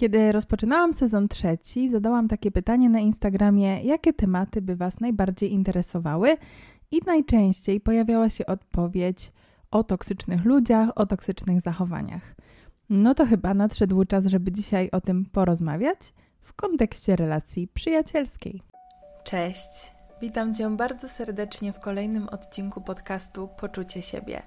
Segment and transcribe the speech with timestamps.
[0.00, 6.36] Kiedy rozpoczynałam sezon trzeci, zadałam takie pytanie na Instagramie, jakie tematy by Was najbardziej interesowały
[6.90, 9.32] i najczęściej pojawiała się odpowiedź
[9.70, 12.34] o toksycznych ludziach, o toksycznych zachowaniach.
[12.90, 15.98] No to chyba nadszedł czas, żeby dzisiaj o tym porozmawiać
[16.40, 18.62] w kontekście relacji przyjacielskiej.
[19.24, 24.42] Cześć, witam Cię bardzo serdecznie w kolejnym odcinku podcastu Poczucie siebie.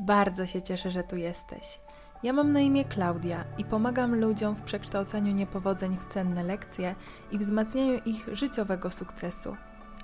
[0.00, 1.85] Bardzo się cieszę, że tu jesteś.
[2.22, 6.94] Ja mam na imię Klaudia i pomagam ludziom w przekształcaniu niepowodzeń w cenne lekcje
[7.32, 9.56] i wzmacnianiu ich życiowego sukcesu.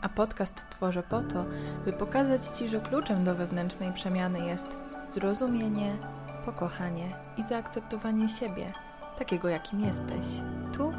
[0.02, 1.44] A podcast tworzę po to,
[1.84, 4.66] by pokazać Ci, że kluczem do wewnętrznej przemiany jest
[5.08, 5.96] zrozumienie,
[6.44, 8.72] pokochanie i zaakceptowanie siebie,
[9.18, 10.26] takiego jakim jesteś,
[10.72, 10.92] tu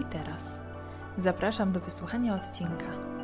[0.00, 0.58] i teraz.
[1.18, 3.15] Zapraszam do wysłuchania odcinka.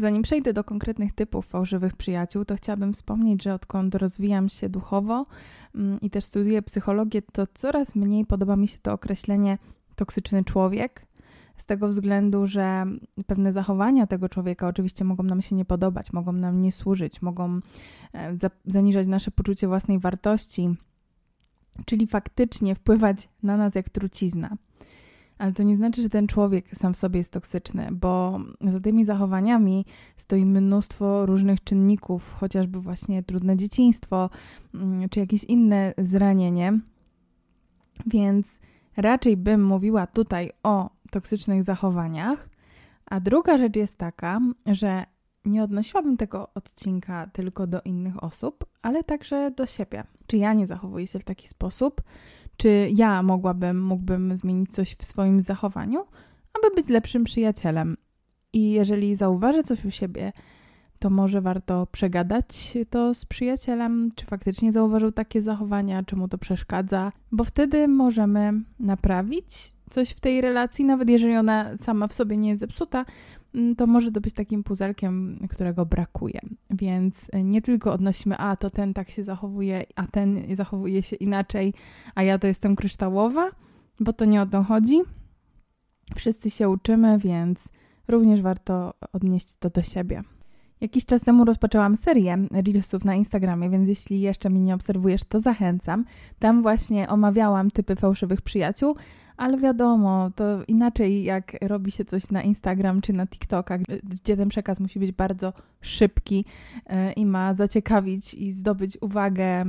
[0.00, 5.26] Zanim przejdę do konkretnych typów fałszywych przyjaciół, to chciałabym wspomnieć, że odkąd rozwijam się duchowo
[5.74, 9.58] mm, i też studiuję psychologię, to coraz mniej podoba mi się to określenie
[9.96, 11.06] toksyczny człowiek.
[11.56, 12.86] Z tego względu, że
[13.26, 17.60] pewne zachowania tego człowieka oczywiście mogą nam się nie podobać, mogą nam nie służyć, mogą
[18.14, 18.36] e,
[18.66, 20.74] zaniżać nasze poczucie własnej wartości,
[21.84, 24.56] czyli faktycznie wpływać na nas jak trucizna.
[25.40, 29.04] Ale to nie znaczy, że ten człowiek sam w sobie jest toksyczny, bo za tymi
[29.04, 29.86] zachowaniami
[30.16, 34.30] stoi mnóstwo różnych czynników, chociażby właśnie trudne dzieciństwo,
[34.74, 36.80] mm, czy jakieś inne zranienie.
[38.06, 38.60] Więc
[38.96, 42.48] raczej bym mówiła tutaj o toksycznych zachowaniach.
[43.06, 45.04] A druga rzecz jest taka, że
[45.44, 50.04] nie odnosiłabym tego odcinka tylko do innych osób, ale także do siebie.
[50.26, 52.02] Czy ja nie zachowuję się w taki sposób?
[52.60, 56.04] Czy ja mogłabym, mógłbym zmienić coś w swoim zachowaniu,
[56.58, 57.96] aby być lepszym przyjacielem?
[58.52, 60.32] I jeżeli zauważę coś u siebie,
[60.98, 66.38] to może warto przegadać to z przyjacielem, czy faktycznie zauważył takie zachowania, czy mu to
[66.38, 72.36] przeszkadza, bo wtedy możemy naprawić coś w tej relacji, nawet jeżeli ona sama w sobie
[72.36, 73.04] nie jest zepsuta,
[73.76, 76.40] to może to być takim puzelkiem, którego brakuje.
[76.70, 81.74] Więc nie tylko odnosimy, a to ten tak się zachowuje, a ten zachowuje się inaczej,
[82.14, 83.50] a ja to jestem kryształowa,
[84.00, 85.00] bo to nie o to chodzi.
[86.16, 87.68] Wszyscy się uczymy, więc
[88.08, 90.22] również warto odnieść to do siebie.
[90.80, 95.40] Jakiś czas temu rozpoczęłam serię Reelsów na Instagramie, więc jeśli jeszcze mnie nie obserwujesz, to
[95.40, 96.04] zachęcam.
[96.38, 98.96] Tam właśnie omawiałam typy fałszywych przyjaciół,
[99.40, 104.48] ale wiadomo, to inaczej jak robi się coś na Instagram czy na TikToka, gdzie ten
[104.48, 106.44] przekaz musi być bardzo szybki
[106.86, 109.64] e, i ma zaciekawić i zdobyć uwagę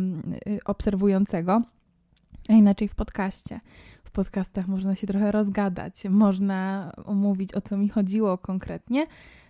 [0.65, 1.61] obserwującego,
[2.49, 3.59] a inaczej w podcaście.
[4.03, 9.05] W podcastach można się trochę rozgadać, można omówić o co mi chodziło konkretnie.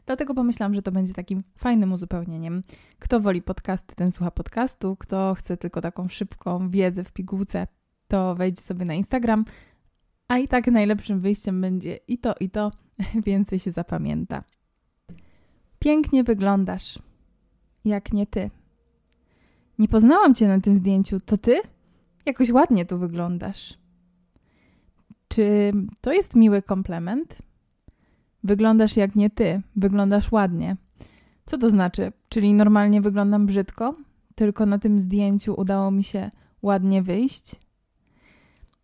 [0.06, 2.64] Dlatego pomyślałam, że to będzie takim fajnym uzupełnieniem.
[3.00, 4.96] Kto woli podcasty, ten słucha podcastu.
[4.96, 7.68] Kto chce tylko taką szybką wiedzę w pigułce,
[8.08, 9.46] to wejdź sobie na Instagram,
[10.32, 12.72] a i tak najlepszym wyjściem będzie i to, i to,
[13.26, 14.44] więcej się zapamięta.
[15.80, 17.00] Pięknie wyglądasz,
[17.86, 18.50] jak nie ty.
[19.80, 21.60] Nie poznałam cię na tym zdjęciu, to ty?
[22.26, 23.78] Jakoś ładnie tu wyglądasz.
[25.28, 27.38] Czy to jest miły komplement?
[28.44, 30.78] Wyglądasz jak nie ty, wyglądasz ładnie.
[31.46, 32.12] Co to znaczy?
[32.30, 33.96] Czyli normalnie wyglądam brzydko,
[34.36, 36.32] tylko na tym zdjęciu udało mi się
[36.62, 37.56] ładnie wyjść?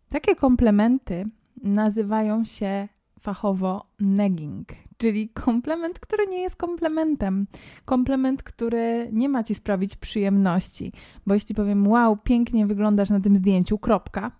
[0.08, 1.24] Takie komplementy
[1.62, 2.88] nazywają się
[3.20, 7.46] fachowo negging, czyli komplement, który nie jest komplementem.
[7.84, 10.92] Komplement, który nie ma ci sprawić przyjemności.
[11.26, 14.32] Bo jeśli powiem, wow, pięknie wyglądasz na tym zdjęciu, kropka,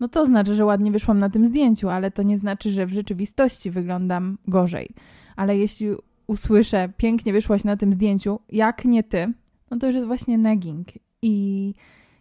[0.00, 2.92] no to znaczy, że ładnie wyszłam na tym zdjęciu, ale to nie znaczy, że w
[2.92, 4.88] rzeczywistości wyglądam gorzej.
[5.36, 5.88] Ale jeśli
[6.26, 9.32] usłyszę, pięknie wyszłaś na tym zdjęciu, jak nie ty,
[9.70, 10.88] no to już jest właśnie negging.
[11.22, 11.74] I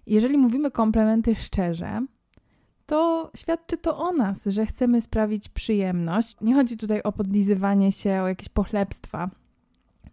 [0.05, 2.05] jeżeli mówimy komplementy szczerze,
[2.91, 6.35] to świadczy to o nas, że chcemy sprawić przyjemność.
[6.41, 9.29] Nie chodzi tutaj o podlizywanie się, o jakieś pochlebstwa,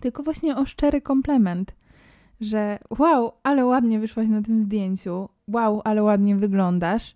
[0.00, 1.74] tylko właśnie o szczery komplement,
[2.40, 7.14] że wow, ale ładnie wyszłaś na tym zdjęciu, wow, ale ładnie wyglądasz,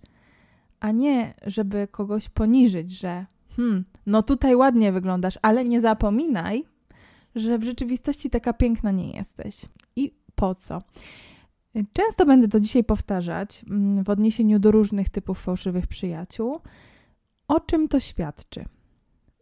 [0.81, 3.26] a nie, żeby kogoś poniżyć, że
[3.56, 6.65] hmm, no tutaj ładnie wyglądasz, ale nie zapominaj,
[7.35, 9.65] że w rzeczywistości taka piękna nie jesteś.
[9.97, 10.82] I po co?
[11.92, 16.60] Często będę to dzisiaj powtarzać mm, w odniesieniu do różnych typów fałszywych przyjaciół.
[17.48, 18.64] O czym to świadczy?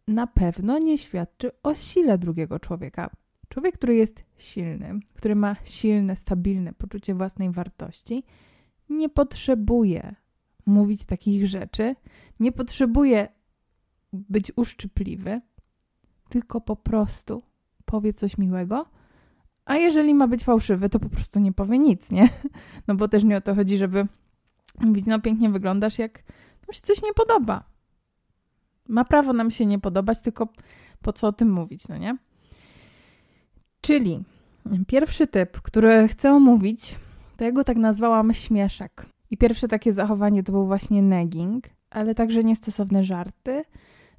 [0.09, 3.11] Na pewno nie świadczy o sile drugiego człowieka.
[3.49, 8.25] Człowiek, który jest silny, który ma silne, stabilne poczucie własnej wartości,
[8.89, 10.15] nie potrzebuje
[10.67, 11.97] mówić takich rzeczy,
[12.41, 13.29] nie potrzebuje
[14.13, 15.41] być uszczypliwy,
[16.29, 17.43] tylko po prostu
[17.85, 18.87] powie coś miłego
[19.65, 22.29] a jeżeli ma być fałszywy, to po prostu nie powie nic, nie?
[22.89, 24.07] No bo też nie o to chodzi, żeby
[24.81, 26.23] mówić, no pięknie wyglądasz, jak
[26.67, 27.65] mu się coś nie podoba.
[28.89, 30.49] Ma prawo nam się nie podobać, tylko
[31.03, 32.17] po co o tym mówić, no nie?
[33.81, 34.25] Czyli
[34.87, 36.97] pierwszy typ, który chcę omówić,
[37.37, 39.07] to ja go tak nazwałam śmieszek.
[39.31, 43.65] I pierwsze takie zachowanie to był właśnie negging, ale także niestosowne żarty,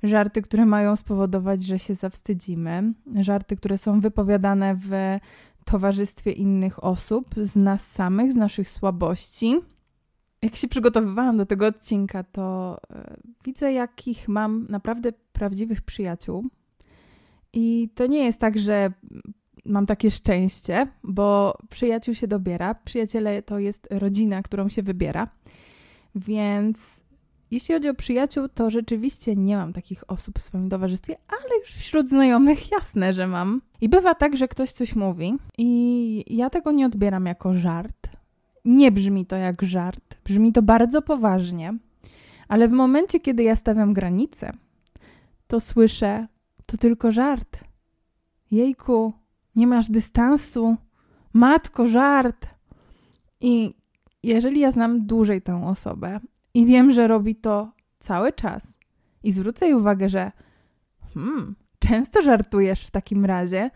[0.03, 4.91] żarty, które mają spowodować, że się zawstydzimy, żarty, które są wypowiadane w
[5.65, 9.55] towarzystwie innych osób, z nas samych, z naszych słabości.
[10.41, 16.45] Jak się przygotowywałam do tego odcinka, to e, widzę, jakich mam naprawdę prawdziwych przyjaciół.
[17.53, 18.91] I to nie jest tak, że
[19.65, 22.75] mam takie szczęście, bo przyjaciół się dobiera.
[22.75, 25.27] Przyjaciele to jest rodzina, którą się wybiera.
[26.15, 27.01] Więc
[27.51, 31.69] jeśli chodzi o przyjaciół, to rzeczywiście nie mam takich osób w swoim towarzystwie, ale już
[31.69, 33.61] wśród znajomych jasne, że mam.
[33.81, 38.09] I bywa tak, że ktoś coś mówi i ja tego nie odbieram jako żart.
[38.65, 41.73] Nie brzmi to jak żart, brzmi to bardzo poważnie,
[42.47, 44.51] ale w momencie, kiedy ja stawiam granice,
[45.47, 46.27] to słyszę,
[46.65, 47.59] to tylko żart.
[48.51, 49.13] Jejku,
[49.55, 50.75] nie masz dystansu.
[51.33, 52.47] Matko, żart.
[53.41, 53.73] I
[54.23, 56.19] jeżeli ja znam dłużej tę osobę
[56.53, 58.77] i wiem, że robi to cały czas.
[59.23, 60.31] I zwrócę jej uwagę, że
[61.13, 63.71] hmm, często żartujesz w takim razie.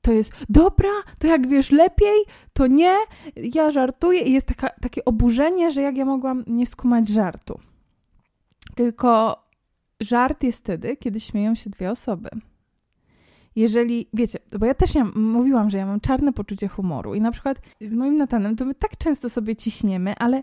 [0.00, 2.16] To jest dobra, to jak wiesz lepiej,
[2.52, 2.96] to nie,
[3.36, 7.60] ja żartuję i jest taka, takie oburzenie, że jak ja mogłam nie skumać żartu.
[8.74, 9.42] Tylko
[10.00, 12.28] żart jest wtedy, kiedy śmieją się dwie osoby.
[13.56, 17.30] Jeżeli, wiecie, bo ja też ja mówiłam, że ja mam czarne poczucie humoru i na
[17.30, 17.60] przykład
[17.90, 20.42] moim Natanem to my tak często sobie ciśniemy, ale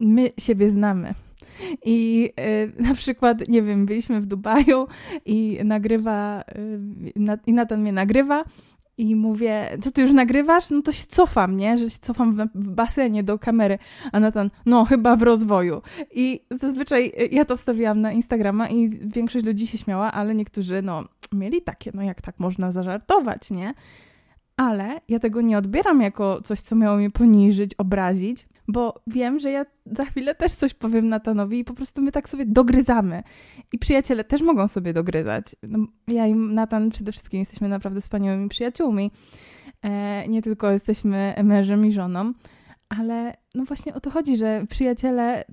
[0.00, 1.14] my siebie znamy.
[1.84, 4.86] I y, na przykład, nie wiem, byliśmy w Dubaju
[5.24, 6.80] i nagrywa, y,
[7.16, 8.44] na, i Natan mnie nagrywa
[8.98, 10.70] i mówię, co ty już nagrywasz?
[10.70, 11.78] No to się cofam, nie?
[11.78, 13.78] Że się cofam w, w basenie do kamery,
[14.12, 15.82] a Natan, no chyba w rozwoju.
[16.10, 20.82] I zazwyczaj y, ja to wstawiłam na Instagrama i większość ludzi się śmiała, ale niektórzy,
[20.82, 23.74] no, mieli takie, no jak tak można zażartować, nie?
[24.56, 29.50] Ale ja tego nie odbieram jako coś, co miało mnie poniżyć, obrazić, bo wiem, że
[29.50, 33.22] ja za chwilę też coś powiem Natanowi i po prostu my tak sobie dogryzamy.
[33.72, 35.56] I przyjaciele też mogą sobie dogryzać.
[35.62, 39.10] No, ja i Natan przede wszystkim jesteśmy naprawdę wspaniałymi przyjaciółmi.
[39.82, 42.32] E, nie tylko jesteśmy mężem i żoną,
[42.88, 45.44] ale no właśnie o to chodzi, że przyjaciele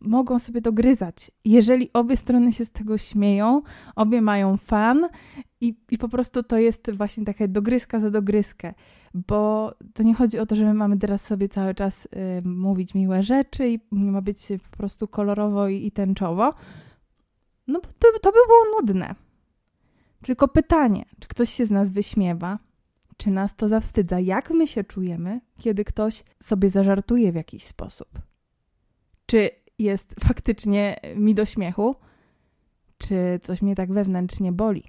[0.00, 1.30] mogą sobie dogryzać.
[1.44, 3.62] Jeżeli obie strony się z tego śmieją,
[3.96, 5.08] obie mają fan
[5.60, 8.74] i, i po prostu to jest właśnie taka dogryzka za dogryzkę,
[9.14, 12.08] bo to nie chodzi o to, że my mamy teraz sobie cały czas y,
[12.44, 16.54] mówić miłe rzeczy i nie ma być po prostu kolorowo i, i tęczowo.
[17.66, 19.14] No to, to by było nudne.
[20.22, 22.58] Tylko pytanie, czy ktoś się z nas wyśmiewa,
[23.16, 24.20] czy nas to zawstydza?
[24.20, 28.08] Jak my się czujemy, kiedy ktoś sobie zażartuje w jakiś sposób?
[29.26, 31.96] Czy jest faktycznie mi do śmiechu,
[32.98, 34.84] czy coś mnie tak wewnętrznie boli?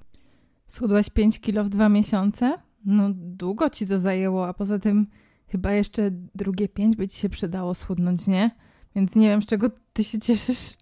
[0.68, 2.58] Schudłaś 5 kilo w dwa miesiące?
[2.86, 5.08] No, długo ci to zajęło, a poza tym
[5.48, 8.52] chyba jeszcze drugie 5 by ci się przydało schudnąć, nie?
[8.96, 10.78] Więc nie wiem, z czego ty się cieszysz.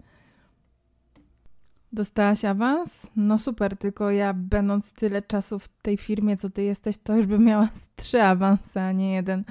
[1.94, 3.08] Dostałaś awans?
[3.16, 7.26] No super, tylko ja będąc tyle czasu w tej firmie, co ty jesteś, to już
[7.26, 9.44] bym miała trzy awanse, a nie jeden.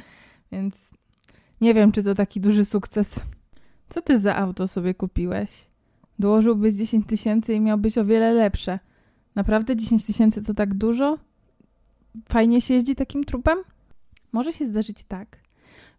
[0.52, 0.74] Więc
[1.60, 3.20] nie wiem, czy to taki duży sukces.
[3.88, 5.70] Co ty za auto sobie kupiłeś?
[6.18, 8.78] Dołożyłbyś 10 tysięcy i miałbyś o wiele lepsze.
[9.34, 11.18] Naprawdę 10 tysięcy to tak dużo?
[12.28, 13.58] Fajnie się jeździ takim trupem?
[14.32, 15.38] Może się zdarzyć tak,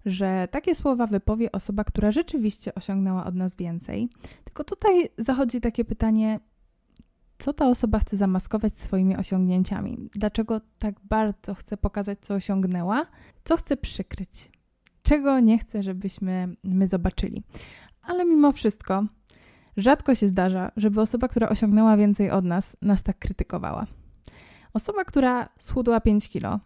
[0.05, 4.09] że takie słowa wypowie osoba, która rzeczywiście osiągnęła od nas więcej.
[4.43, 6.39] Tylko tutaj zachodzi takie pytanie,
[7.39, 10.09] co ta osoba chce zamaskować swoimi osiągnięciami?
[10.15, 13.05] Dlaczego tak bardzo chce pokazać, co osiągnęła?
[13.43, 14.49] Co chce przykryć?
[15.09, 17.43] czego nie chcę, żebyśmy my zobaczyli.
[18.01, 19.03] Ale mimo wszystko,
[19.77, 23.87] rzadko się zdarza, żeby osoba, która osiągnęła więcej od nas, nas tak krytykowała.
[24.73, 26.59] Osoba, która schudła 5 kilo,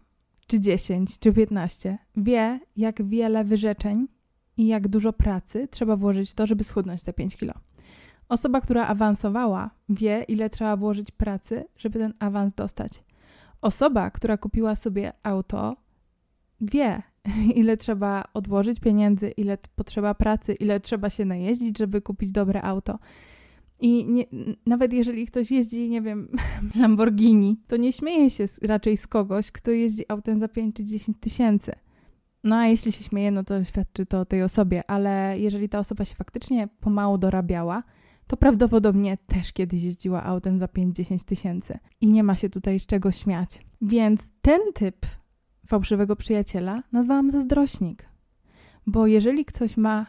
[0.48, 4.08] czy 10, czy 15, wie, jak wiele wyrzeczeń
[4.58, 7.54] i jak dużo pracy trzeba włożyć w to, żeby schudnąć te 5 kilo.
[8.30, 13.04] Osoba, która awansowała, wie, ile trzeba włożyć pracy, żeby ten awans dostać.
[13.62, 15.76] Osoba, która kupiła sobie auto,
[16.62, 17.02] wie,
[17.56, 23.00] ile trzeba odłożyć pieniędzy, ile potrzeba pracy, ile trzeba się najeździć, żeby kupić dobre auto.
[23.80, 24.26] I nie,
[24.66, 26.28] nawet jeżeli ktoś jeździ, nie wiem,
[26.80, 31.18] Lamborghini, to nie śmieje się raczej z kogoś, kto jeździ autem za 5 czy 10
[31.20, 31.72] tysięcy.
[32.44, 35.80] No a jeśli się śmieje, no to świadczy to o tej osobie, ale jeżeli ta
[35.80, 37.84] osoba się faktycznie pomału dorabiała,
[38.28, 41.80] to prawdopodobnie też kiedyś jeździła autem za 5-10 tysięcy.
[42.02, 43.66] I nie ma się tutaj z czego śmiać.
[43.82, 45.06] Więc ten typ
[45.68, 48.06] fałszywego przyjaciela nazwałam zazdrośnik.
[48.88, 50.06] Bo jeżeli ktoś ma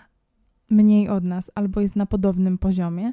[0.70, 3.12] mniej od nas albo jest na podobnym poziomie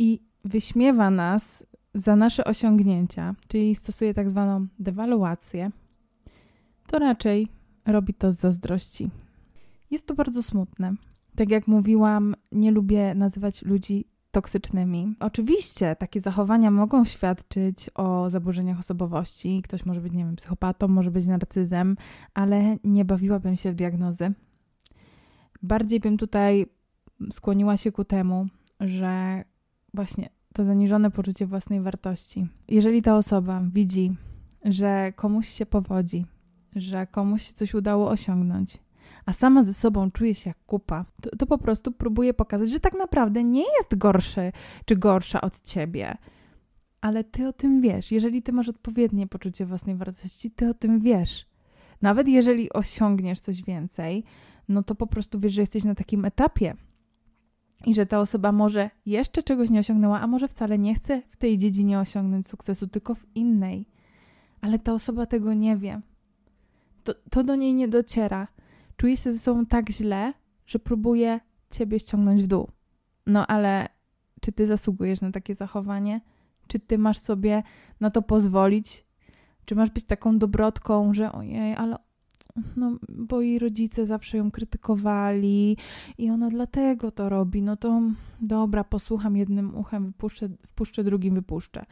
[0.00, 5.70] i wyśmiewa nas za nasze osiągnięcia, czyli stosuje tak zwaną dewaluację,
[6.86, 7.48] to raczej
[7.86, 9.10] robi to z zazdrości.
[9.90, 10.94] Jest to bardzo smutne.
[11.36, 15.14] Tak jak mówiłam, nie lubię nazywać ludzi toksycznymi.
[15.20, 19.62] Oczywiście takie zachowania mogą świadczyć o zaburzeniach osobowości.
[19.62, 21.96] Ktoś może być, nie wiem, psychopatą, może być narcyzem,
[22.34, 24.32] ale nie bawiłabym się w diagnozy.
[25.62, 26.66] Bardziej bym tutaj
[27.32, 28.46] skłoniła się ku temu,
[28.80, 29.44] że
[29.94, 32.46] właśnie to zaniżone poczucie własnej wartości.
[32.68, 34.16] Jeżeli ta osoba widzi,
[34.64, 36.26] że komuś się powodzi,
[36.76, 38.78] że komuś coś udało osiągnąć,
[39.26, 42.80] a sama ze sobą czuje się jak kupa, to, to po prostu próbuje pokazać, że
[42.80, 44.52] tak naprawdę nie jest gorszy
[44.84, 46.16] czy gorsza od ciebie.
[47.00, 48.12] Ale ty o tym wiesz.
[48.12, 51.46] Jeżeli ty masz odpowiednie poczucie własnej wartości, ty o tym wiesz.
[52.02, 54.24] Nawet jeżeli osiągniesz coś więcej,
[54.68, 56.74] no to po prostu wiesz, że jesteś na takim etapie
[57.86, 61.36] i że ta osoba może jeszcze czegoś nie osiągnęła, a może wcale nie chce w
[61.36, 63.88] tej dziedzinie osiągnąć sukcesu, tylko w innej.
[64.60, 66.00] Ale ta osoba tego nie wie.
[67.04, 68.48] To, to do niej nie dociera
[69.00, 70.32] czuje się ze sobą tak źle,
[70.66, 72.68] że próbuje ciebie ściągnąć w dół.
[73.26, 73.88] No ale
[74.40, 76.20] czy ty zasługujesz na takie zachowanie?
[76.66, 77.62] Czy ty masz sobie
[78.00, 79.04] na to pozwolić?
[79.64, 81.96] Czy masz być taką dobrotką, że ojej, ale
[82.76, 85.76] no, bo jej rodzice zawsze ją krytykowali
[86.18, 88.02] i ona dlatego to robi, no to
[88.40, 91.86] dobra, posłucham jednym uchem, wypuszczę, wpuszczę drugim, wypuszczę.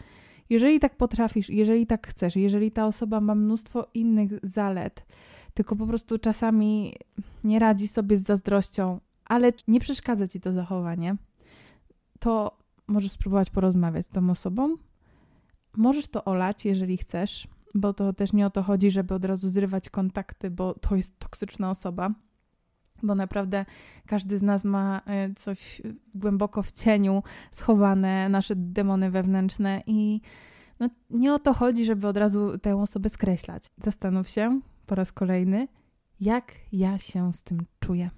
[0.50, 5.07] Jeżeli tak potrafisz, jeżeli tak chcesz, jeżeli ta osoba ma mnóstwo innych zalet,
[5.55, 6.95] tylko po prostu czasami
[7.45, 11.17] nie radzi sobie z zazdrością, ale nie przeszkadza ci to zachowanie,
[12.19, 14.77] to możesz spróbować porozmawiać z tą osobą.
[15.77, 19.49] Możesz to olać, jeżeli chcesz, bo to też nie o to chodzi, żeby od razu
[19.49, 22.11] zrywać kontakty, bo to jest toksyczna osoba.
[23.03, 23.65] Bo naprawdę
[24.07, 25.83] każdy z nas ma e, coś
[26.15, 27.23] głęboko w cieniu
[27.53, 30.21] schowane, nasze demony wewnętrzne, i
[30.81, 33.71] no, nie o to chodzi, żeby od razu tę osobę skreślać.
[33.85, 35.69] Zastanów się, po raz kolejny,
[36.21, 38.11] jak ja się z tym czuję.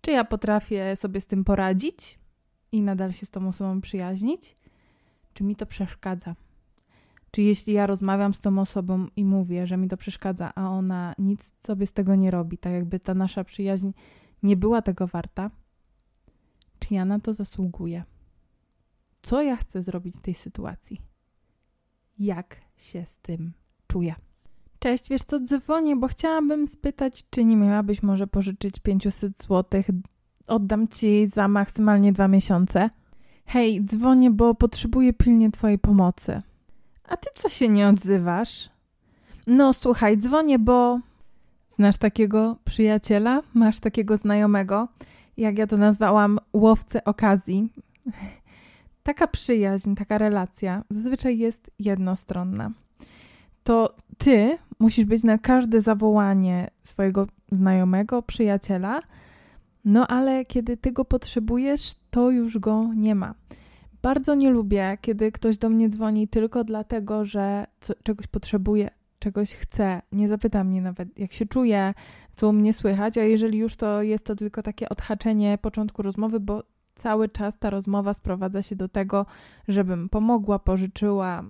[0.00, 2.18] Czy ja potrafię sobie z tym poradzić
[2.72, 4.56] i nadal się z tą osobą przyjaźnić?
[5.34, 6.34] Czy mi to przeszkadza?
[7.36, 11.14] Czy jeśli ja rozmawiam z tą osobą i mówię, że mi to przeszkadza, a ona
[11.18, 13.90] nic sobie z tego nie robi, tak jakby ta nasza przyjaźń
[14.42, 15.50] nie była tego warta,
[16.78, 18.04] czy ja na to zasługuję?
[19.22, 21.00] Co ja chcę zrobić w tej sytuacji?
[22.18, 23.52] Jak się z tym
[23.86, 24.14] czuję?
[24.78, 29.82] Cześć, wiesz co, dzwonię, bo chciałabym spytać, czy nie miałabyś może pożyczyć 500 zł?
[30.46, 32.90] Oddam ci za maksymalnie dwa miesiące.
[33.46, 36.42] Hej, dzwonię, bo potrzebuję pilnie twojej pomocy.
[37.08, 38.70] A ty co się nie odzywasz?
[39.46, 41.00] No słuchaj, dzwonię, bo...
[41.68, 43.42] Znasz takiego przyjaciela?
[43.54, 44.88] Masz takiego znajomego?
[45.36, 47.72] Jak ja to nazwałam, łowcę okazji.
[49.02, 52.70] Taka przyjaźń, taka relacja zazwyczaj jest jednostronna
[53.66, 59.00] to ty musisz być na każde zawołanie swojego znajomego, przyjaciela,
[59.84, 63.34] no ale kiedy ty go potrzebujesz, to już go nie ma.
[64.06, 69.54] Bardzo nie lubię, kiedy ktoś do mnie dzwoni tylko dlatego, że co, czegoś potrzebuje, czegoś
[69.54, 70.02] chce.
[70.12, 71.94] Nie zapyta mnie nawet, jak się czuję,
[72.36, 76.40] co u mnie słychać, a jeżeli już to jest to tylko takie odhaczenie początku rozmowy,
[76.40, 76.62] bo
[76.94, 79.26] cały czas ta rozmowa sprowadza się do tego,
[79.68, 81.44] żebym pomogła, pożyczyła,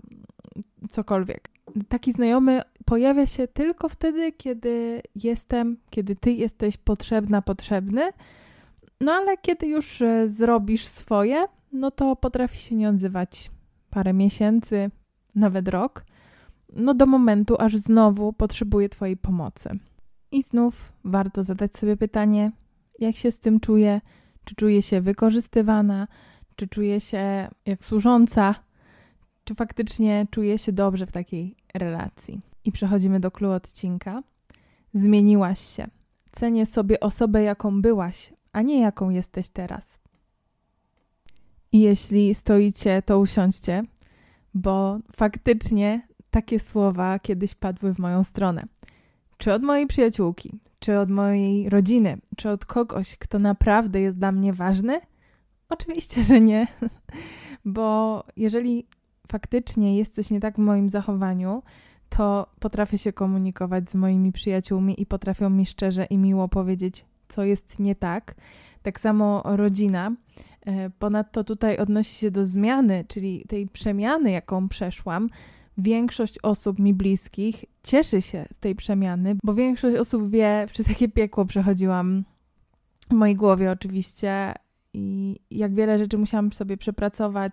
[0.90, 1.48] cokolwiek
[1.88, 8.02] taki znajomy pojawia się tylko wtedy, kiedy jestem, kiedy ty jesteś potrzebna, potrzebny.
[9.00, 13.50] No ale kiedy już e, zrobisz swoje, no to potrafi się nie odzywać
[13.90, 14.90] parę miesięcy,
[15.34, 16.04] nawet rok,
[16.72, 19.78] no do momentu, aż znowu potrzebuje Twojej pomocy.
[20.30, 22.52] I znów warto zadać sobie pytanie,
[22.98, 24.00] jak się z tym czuję,
[24.44, 26.08] czy czuję się wykorzystywana,
[26.56, 28.54] czy czuję się jak służąca,
[29.44, 32.40] czy faktycznie czuję się dobrze w takiej relacji.
[32.64, 34.22] I przechodzimy do kluczu odcinka.
[34.94, 35.86] Zmieniłaś się.
[36.32, 40.00] Cenię sobie osobę, jaką byłaś, a nie jaką jesteś teraz.
[41.76, 43.82] I jeśli stoicie, to usiądźcie,
[44.54, 48.66] bo faktycznie takie słowa kiedyś padły w moją stronę.
[49.38, 54.32] Czy od mojej przyjaciółki, czy od mojej rodziny, czy od kogoś, kto naprawdę jest dla
[54.32, 55.00] mnie ważny?
[55.68, 56.66] Oczywiście, że nie,
[57.64, 58.86] bo jeżeli
[59.32, 61.62] faktycznie jest coś nie tak w moim zachowaniu,
[62.08, 67.44] to potrafię się komunikować z moimi przyjaciółmi i potrafią mi szczerze i miło powiedzieć, co
[67.44, 68.34] jest nie tak.
[68.86, 70.12] Tak samo rodzina.
[70.66, 75.28] E, ponadto tutaj odnosi się do zmiany, czyli tej przemiany, jaką przeszłam.
[75.78, 81.08] Większość osób mi bliskich cieszy się z tej przemiany, bo większość osób wie, przez jakie
[81.08, 82.24] piekło przechodziłam
[83.10, 84.54] w mojej głowie, oczywiście,
[84.94, 87.52] i jak wiele rzeczy musiałam sobie przepracować,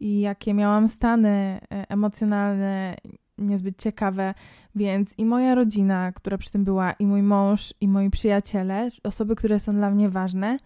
[0.00, 2.96] i jakie miałam stany e, emocjonalne
[3.38, 4.34] niezbyt ciekawe,
[4.74, 9.36] więc i moja rodzina, która przy tym była, i mój mąż, i moi przyjaciele, osoby,
[9.36, 10.58] które są dla mnie ważne,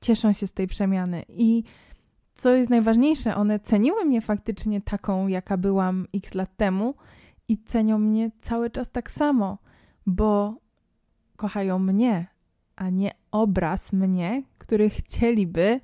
[0.00, 1.22] cieszą się z tej przemiany.
[1.28, 1.64] I
[2.34, 6.94] co jest najważniejsze, one ceniły mnie faktycznie taką, jaka byłam x lat temu
[7.48, 9.58] i cenią mnie cały czas tak samo,
[10.06, 10.54] bo
[11.36, 12.26] kochają mnie,
[12.76, 15.80] a nie obraz mnie, który chcieliby,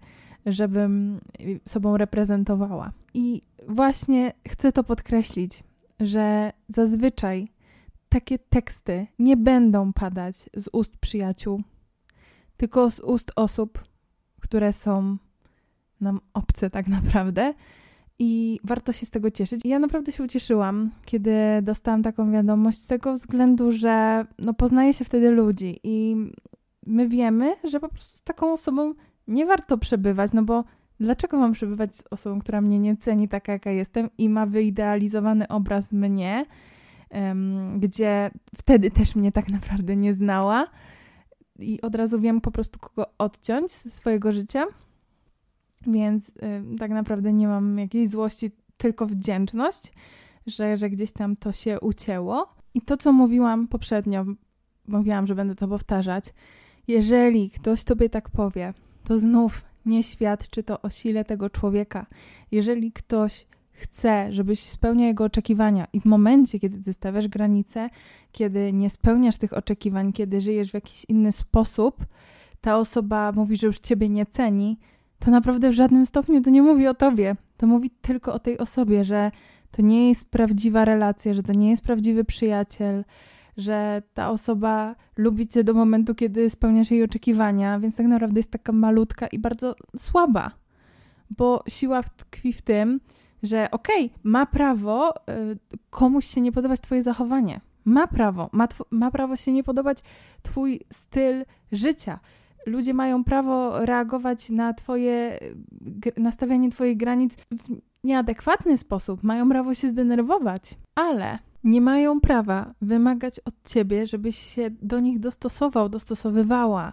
[0.47, 1.21] żebym
[1.69, 2.93] sobą reprezentowała.
[3.15, 5.65] I właśnie chcę to podkreślić,
[6.01, 7.49] że zazwyczaj
[8.09, 11.63] takie teksty nie będą padać z ust przyjaciół,
[12.57, 13.85] tylko z ust osób,
[14.41, 15.17] które są
[16.01, 17.55] nam obce tak naprawdę.
[18.19, 19.61] I warto się z tego cieszyć.
[19.65, 21.33] Ja naprawdę się ucieszyłam, kiedy
[21.63, 26.17] dostałam taką wiadomość, z tego względu, że no, poznaje się wtedy ludzi i
[26.87, 28.95] my wiemy, że po prostu z taką osobą
[29.29, 30.65] nie warto przebywać, no bo
[31.05, 35.49] dlaczego mam przebywać z osobą, która mnie nie ceni taka, jaka jestem i ma wyidealizowany
[35.49, 36.47] obraz mnie,
[37.11, 40.67] um, gdzie wtedy też mnie tak naprawdę nie znała
[41.59, 44.65] i od razu wiem po prostu kogo odciąć ze swojego życia.
[45.87, 46.33] Więc y,
[46.79, 49.93] tak naprawdę nie mam jakiejś złości, tylko wdzięczność,
[50.47, 52.55] że, że gdzieś tam to się ucięło.
[52.75, 54.25] I to, co mówiłam poprzednio,
[54.89, 56.25] mówiłam, że będę to powtarzać.
[56.89, 62.07] Jeżeli ktoś tobie tak powie, to znów nie świadczy to o sile tego człowieka.
[62.51, 67.91] Jeżeli ktoś chce, żebyś spełniał jego oczekiwania i w momencie, kiedy ty stawiasz granice,
[68.33, 72.07] kiedy nie spełniasz tych oczekiwań, kiedy żyjesz w jakiś inny sposób,
[72.61, 74.79] ta osoba mówi, że już ciebie nie ceni,
[75.19, 77.37] to naprawdę w żadnym stopniu to nie mówi o tobie.
[77.57, 79.31] To mówi tylko o tej osobie, że
[79.71, 83.05] to nie jest prawdziwa relacja, że to nie jest prawdziwy przyjaciel,
[83.57, 88.51] że ta osoba lubi cię do momentu, kiedy spełniasz jej oczekiwania, więc tak naprawdę jest
[88.51, 90.51] taka malutka i bardzo słaba.
[91.39, 93.01] Bo siła tkwi w tym,
[93.43, 95.59] że okej, okay, ma prawo y,
[95.91, 97.61] komuś się nie podobać twoje zachowanie.
[97.85, 99.99] Ma prawo, ma, ma prawo się nie podobać
[100.43, 102.21] twój styl życia.
[102.67, 105.39] Ludzie mają prawo reagować na twoje,
[106.17, 109.23] nastawianie twoich granic w nieadekwatny sposób.
[109.23, 110.79] Mają prawo się zdenerwować.
[110.95, 116.93] Ale nie mają prawa wymagać od ciebie, żebyś się do nich dostosował, dostosowywała.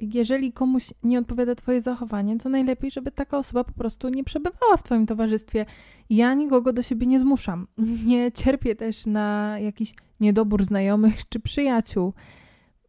[0.00, 4.76] Jeżeli komuś nie odpowiada Twoje zachowanie, to najlepiej, żeby taka osoba po prostu nie przebywała
[4.76, 5.66] w Twoim towarzystwie.
[6.10, 7.66] Ja nikogo do siebie nie zmuszam.
[8.06, 12.12] Nie cierpię też na jakiś niedobór znajomych czy przyjaciół.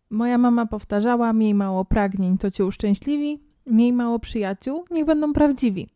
[0.10, 5.90] Moja mama powtarzała: Miej mało pragnień, to cię uszczęśliwi, miej mało przyjaciół, niech będą prawdziwi.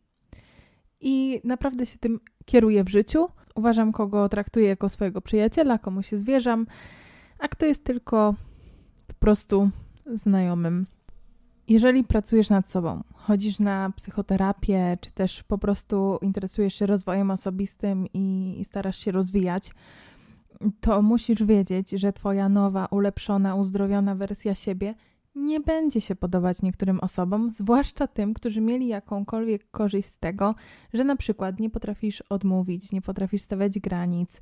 [1.00, 3.26] I naprawdę się tym kieruję w życiu.
[3.56, 6.66] Uważam, kogo traktuję jako swojego przyjaciela, komu się zwierzam,
[7.38, 8.34] a kto jest tylko
[9.06, 9.70] po prostu
[10.14, 10.86] znajomym.
[11.68, 18.06] Jeżeli pracujesz nad sobą, chodzisz na psychoterapię, czy też po prostu interesujesz się rozwojem osobistym
[18.14, 19.70] i starasz się rozwijać,
[20.80, 24.94] to musisz wiedzieć, że Twoja nowa, ulepszona, uzdrowiona wersja siebie
[25.36, 30.54] nie będzie się podobać niektórym osobom, zwłaszcza tym, którzy mieli jakąkolwiek korzyść z tego,
[30.94, 34.40] że na przykład nie potrafisz odmówić, nie potrafisz stawiać granic.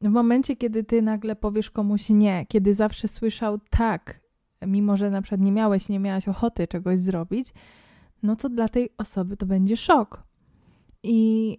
[0.00, 4.20] W momencie, kiedy ty nagle powiesz komuś nie, kiedy zawsze słyszał tak,
[4.66, 7.54] mimo że na przykład nie miałeś, nie miałaś ochoty czegoś zrobić,
[8.22, 10.22] no to dla tej osoby to będzie szok.
[11.02, 11.58] I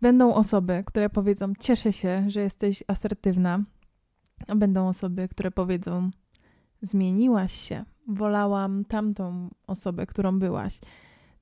[0.00, 3.64] będą osoby, które powiedzą: Cieszę się, że jesteś asertywna,
[4.48, 6.10] a będą osoby, które powiedzą:
[6.82, 10.80] Zmieniłaś się, wolałam tamtą osobę, którą byłaś.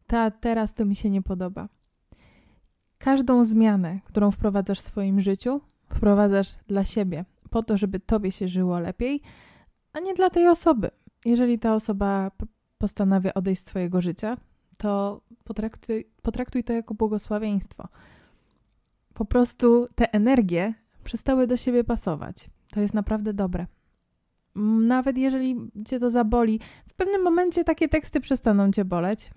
[0.06, 1.68] Ta teraz to mi się nie podoba.
[2.98, 5.60] Każdą zmianę, którą wprowadzasz w swoim życiu,
[5.94, 9.22] wprowadzasz dla siebie, po to, żeby tobie się żyło lepiej,
[9.92, 10.90] a nie dla tej osoby.
[11.24, 12.30] Jeżeli ta osoba
[12.78, 14.36] postanawia odejść z Twojego życia,
[14.76, 17.88] to potraktuj, potraktuj to jako błogosławieństwo.
[19.14, 22.50] Po prostu te energie przestały do siebie pasować.
[22.70, 23.66] To jest naprawdę dobre.
[24.54, 25.56] Nawet jeżeli
[25.86, 29.30] cię to zaboli, w pewnym momencie takie teksty przestaną cię boleć.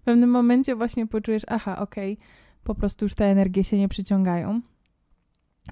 [0.00, 2.26] W pewnym momencie właśnie poczujesz, aha, okej, okay,
[2.64, 4.60] po prostu już te energie się nie przyciągają.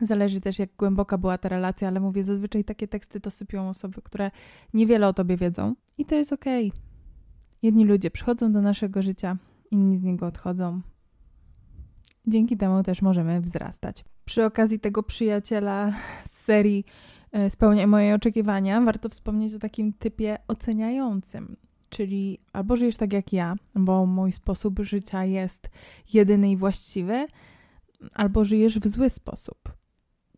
[0.01, 4.03] Zależy też, jak głęboka była ta relacja, ale mówię, zazwyczaj takie teksty to sypią osoby,
[4.03, 4.31] które
[4.75, 5.75] niewiele o tobie wiedzą.
[5.99, 6.69] I to jest okej.
[6.69, 6.81] Okay.
[7.63, 9.37] Jedni ludzie przychodzą do naszego życia,
[9.71, 10.81] inni z niego odchodzą.
[12.27, 14.05] Dzięki temu też możemy wzrastać.
[14.25, 15.93] Przy okazji tego przyjaciela
[16.25, 16.85] z serii
[17.37, 21.57] e, Spełniaj moje oczekiwania, warto wspomnieć o takim typie oceniającym.
[21.89, 25.71] Czyli albo żyjesz tak jak ja, bo mój sposób życia jest
[26.13, 27.27] jedyny i właściwy,
[28.15, 29.59] albo żyjesz w zły sposób.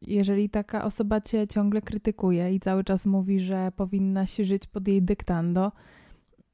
[0.06, 5.02] Jeżeli taka osoba cię ciągle krytykuje i cały czas mówi, że powinnaś żyć pod jej
[5.02, 5.72] dyktando,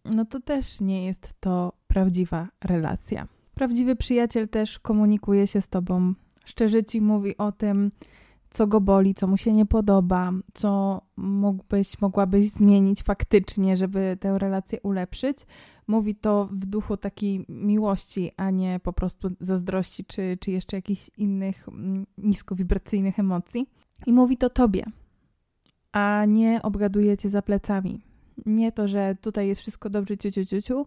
[0.04, 3.28] no to też nie jest to prawdziwa relacja.
[3.54, 7.90] Prawdziwy przyjaciel też komunikuje się z tobą, szczerze ci mówi o tym,
[8.54, 14.38] co go boli, co mu się nie podoba, co mógłbyś, mogłabyś zmienić faktycznie, żeby tę
[14.38, 15.38] relację ulepszyć.
[15.86, 21.10] Mówi to w duchu takiej miłości, a nie po prostu zazdrości czy, czy jeszcze jakichś
[21.16, 23.66] innych mm, niskowibracyjnych emocji.
[24.06, 24.84] I mówi to tobie,
[25.92, 28.00] a nie obgaduje cię za plecami.
[28.46, 30.86] Nie to, że tutaj jest wszystko dobrze, ciu, ciu, ciu,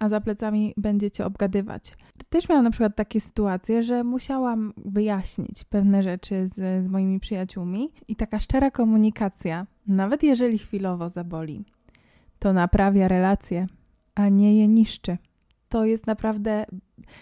[0.00, 1.96] a za plecami będziecie obgadywać.
[2.28, 7.92] Też miałam na przykład takie sytuacje, że musiałam wyjaśnić pewne rzeczy z, z moimi przyjaciółmi
[8.08, 11.64] i taka szczera komunikacja, nawet jeżeli chwilowo zaboli,
[12.38, 13.66] to naprawia relacje,
[14.14, 15.18] a nie je niszczy.
[15.68, 16.66] To jest naprawdę.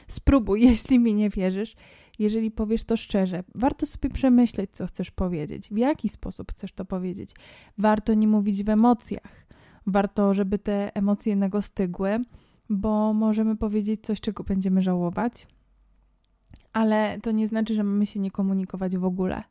[0.09, 1.77] Spróbuj, jeśli mi nie wierzysz,
[2.19, 3.45] jeżeli powiesz to szczerze.
[3.55, 7.31] Warto sobie przemyśleć, co chcesz powiedzieć, w jaki sposób chcesz to powiedzieć.
[7.79, 9.47] Warto nie mówić w emocjach.
[9.87, 12.19] Warto, żeby te emocje jednego stygły,
[12.68, 15.46] bo możemy powiedzieć coś, czego będziemy żałować,
[16.72, 19.42] ale to nie znaczy, że mamy się nie komunikować w ogóle.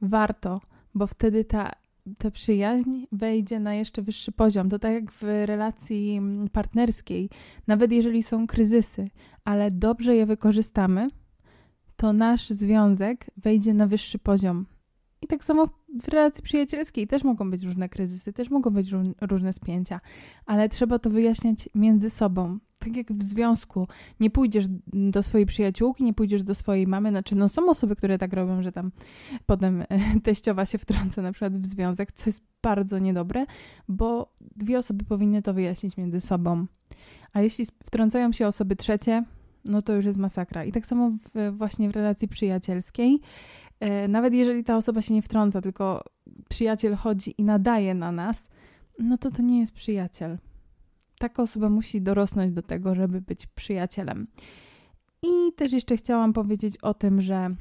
[0.00, 0.60] Warto,
[0.94, 1.72] bo wtedy ta,
[2.18, 4.68] ta przyjaźń wejdzie na jeszcze wyższy poziom.
[4.68, 6.20] To tak jak w relacji
[6.52, 7.30] partnerskiej,
[7.66, 9.10] nawet jeżeli są kryzysy,
[9.44, 11.08] ale dobrze je wykorzystamy,
[11.96, 14.66] to nasz związek wejdzie na wyższy poziom.
[15.24, 15.68] I tak samo
[16.02, 20.00] w relacji przyjacielskiej też mogą być różne kryzysy, też mogą być różne spięcia,
[20.46, 22.58] ale trzeba to wyjaśniać między sobą.
[22.78, 23.88] Tak jak w związku,
[24.20, 27.08] nie pójdziesz do swojej przyjaciółki, nie pójdziesz do swojej mamy.
[27.08, 28.90] Znaczy, no są osoby, które tak robią, że tam
[29.46, 29.86] potem e,
[30.24, 33.46] teściowa się wtrąca na przykład w związek, co jest bardzo niedobre,
[33.88, 36.66] bo dwie osoby powinny to wyjaśnić między sobą.
[37.32, 39.24] A jeśli wtrącają się osoby trzecie,
[39.64, 40.64] no to już jest masakra.
[40.64, 43.20] I tak samo w, właśnie w relacji przyjacielskiej
[44.08, 46.04] nawet jeżeli ta osoba się nie wtrąca, tylko
[46.48, 48.48] przyjaciel chodzi i nadaje na nas,
[48.98, 50.38] no to to nie jest przyjaciel.
[51.18, 54.26] Taka osoba musi dorosnąć do tego, żeby być przyjacielem.
[55.22, 57.54] I też jeszcze chciałam powiedzieć o tym, że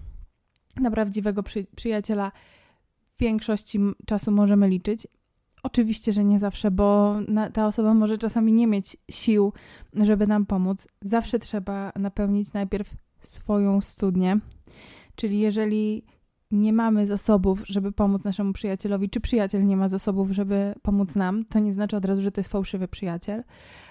[0.76, 2.32] na prawdziwego przy, przyjaciela
[3.17, 5.08] w większości czasu możemy liczyć.
[5.63, 9.54] Oczywiście, że nie zawsze, bo na, ta osoba może czasami nie mieć sił,
[9.93, 10.88] żeby nam pomóc.
[11.02, 12.89] Zawsze trzeba napełnić najpierw
[13.21, 14.39] swoją studnię.
[15.15, 16.06] Czyli jeżeli
[16.52, 21.45] nie mamy zasobów, żeby pomóc naszemu przyjacielowi, czy przyjaciel nie ma zasobów, żeby pomóc nam,
[21.45, 23.43] to nie znaczy od razu, że to jest fałszywy przyjaciel.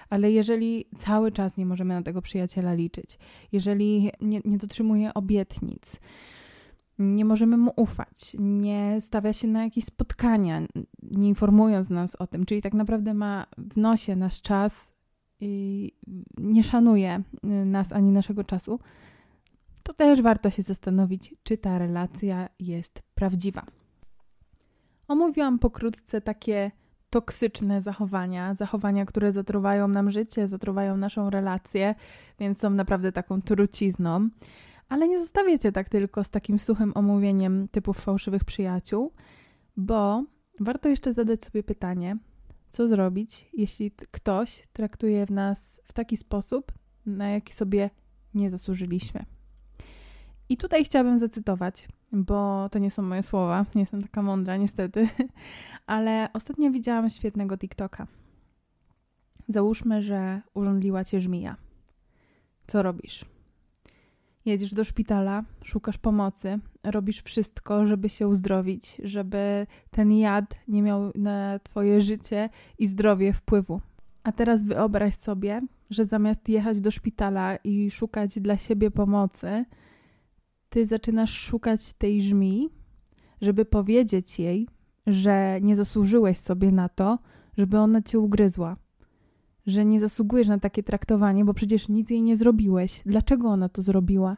[0.09, 3.19] Ale jeżeli cały czas nie możemy na tego przyjaciela liczyć,
[3.51, 5.99] jeżeli nie, nie dotrzymuje obietnic,
[6.99, 10.61] nie możemy mu ufać, nie stawia się na jakieś spotkania,
[11.11, 14.91] nie informując nas o tym, czyli tak naprawdę ma w nosie nasz czas
[15.39, 15.91] i
[16.37, 17.23] nie szanuje
[17.65, 18.79] nas ani naszego czasu,
[19.83, 23.65] to też warto się zastanowić, czy ta relacja jest prawdziwa.
[25.07, 26.71] Omówiłam pokrótce takie
[27.09, 31.95] toksyczne zachowania, zachowania, które zatruwają nam życie, zatruwają naszą relację,
[32.39, 34.29] więc są naprawdę taką trucizną.
[34.89, 39.13] Ale nie zostawiacie tak tylko z takim suchym omówieniem typów fałszywych przyjaciół,
[39.77, 40.23] bo
[40.59, 42.17] warto jeszcze zadać sobie pytanie,
[42.71, 46.71] co zrobić, jeśli ktoś traktuje w nas w taki sposób,
[47.05, 47.89] na jaki sobie
[48.33, 49.32] nie zasłużyliśmy.
[50.49, 55.09] I tutaj chciałabym zacytować, bo to nie są moje słowa, nie jestem taka mądra niestety,
[55.85, 58.07] ale ostatnio widziałam świetnego TikToka.
[59.47, 61.55] Załóżmy, że urządliła cię żmija.
[62.67, 63.25] Co robisz?
[64.45, 71.11] Jedziesz do szpitala, szukasz pomocy, robisz wszystko, żeby się uzdrowić, żeby ten jad nie miał
[71.15, 73.81] na twoje życie i zdrowie wpływu.
[74.23, 79.65] A teraz wyobraź sobie, że zamiast jechać do szpitala i szukać dla siebie pomocy,
[80.73, 82.69] ty zaczynasz szukać tej żmi,
[83.41, 84.67] żeby powiedzieć jej,
[85.07, 87.19] że nie zasłużyłeś sobie na to,
[87.57, 88.77] żeby ona cię ugryzła.
[89.67, 93.01] Że nie zasługujesz na takie traktowanie, bo przecież nic jej nie zrobiłeś.
[93.05, 94.37] Dlaczego ona to zrobiła?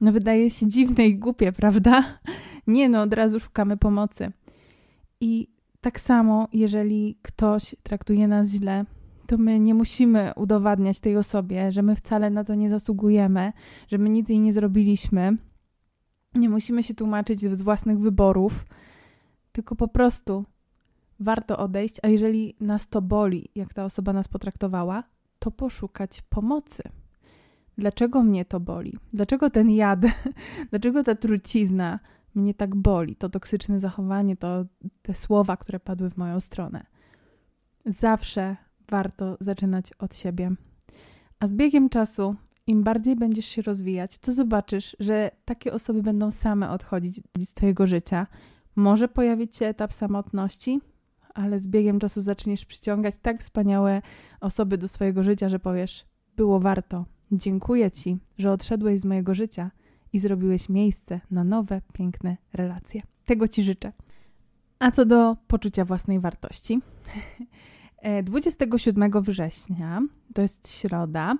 [0.00, 2.18] No, wydaje się dziwne i głupie, prawda?
[2.66, 4.32] Nie, no, od razu szukamy pomocy.
[5.20, 5.48] I
[5.80, 8.84] tak samo, jeżeli ktoś traktuje nas źle,
[9.28, 13.52] to my nie musimy udowadniać tej osobie, że my wcale na to nie zasługujemy,
[13.88, 15.36] że my nic jej nie zrobiliśmy.
[16.34, 18.66] Nie musimy się tłumaczyć z własnych wyborów,
[19.52, 20.44] tylko po prostu
[21.20, 25.04] warto odejść, a jeżeli nas to boli, jak ta osoba nas potraktowała,
[25.38, 26.82] to poszukać pomocy.
[27.78, 28.92] Dlaczego mnie to boli?
[29.12, 30.00] Dlaczego ten jad,
[30.70, 32.00] dlaczego ta trucizna
[32.34, 33.16] mnie tak boli?
[33.16, 34.64] To toksyczne zachowanie, to
[35.02, 36.86] te słowa, które padły w moją stronę.
[37.86, 40.50] Zawsze warto zaczynać od siebie.
[41.40, 46.30] A z biegiem czasu, im bardziej będziesz się rozwijać, to zobaczysz, że takie osoby będą
[46.30, 48.26] same odchodzić z Twojego życia.
[48.76, 50.80] Może pojawić się etap samotności,
[51.34, 54.02] ale z biegiem czasu zaczniesz przyciągać tak wspaniałe
[54.40, 57.04] osoby do swojego życia, że powiesz: Było warto.
[57.32, 59.70] Dziękuję Ci, że odszedłeś z mojego życia
[60.12, 63.02] i zrobiłeś miejsce na nowe, piękne relacje.
[63.24, 63.92] Tego Ci życzę.
[64.78, 66.80] A co do poczucia własnej wartości,
[68.22, 70.02] 27 września,
[70.34, 71.34] to jest środa,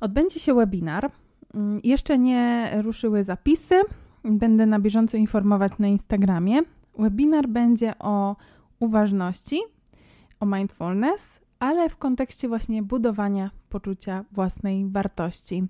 [0.00, 1.10] odbędzie się webinar.
[1.54, 3.74] Mm, jeszcze nie ruszyły zapisy.
[4.24, 6.60] Będę na bieżąco informować na Instagramie.
[6.98, 8.36] Webinar będzie o
[8.80, 9.60] uważności,
[10.40, 15.64] o mindfulness, ale w kontekście właśnie budowania poczucia własnej wartości.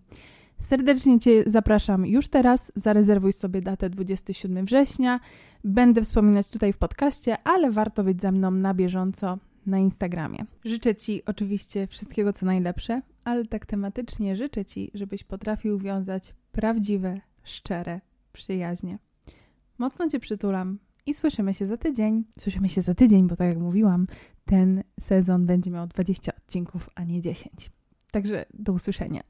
[0.58, 2.72] Serdecznie Cię zapraszam już teraz.
[2.76, 5.20] Zarezerwuj sobie datę 27 września.
[5.64, 10.44] Będę wspominać tutaj w podcaście, ale warto być ze mną na bieżąco na Instagramie.
[10.64, 17.20] Życzę Ci oczywiście wszystkiego co najlepsze, ale tak tematycznie życzę Ci, żebyś potrafił wiązać prawdziwe,
[17.44, 18.00] szczere
[18.32, 18.98] przyjaźnie.
[19.78, 22.24] Mocno Cię przytulam i słyszymy się za tydzień.
[22.38, 24.06] Słyszymy się za tydzień, bo tak jak mówiłam,
[24.44, 27.70] ten sezon będzie miał 20 odcinków, a nie 10.
[28.10, 29.22] Także do usłyszenia.